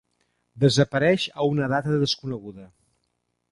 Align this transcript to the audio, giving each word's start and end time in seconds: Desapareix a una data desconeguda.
Desapareix 0.63 1.27
a 1.35 1.47
una 1.51 1.69
data 1.75 2.01
desconeguda. 2.07 2.69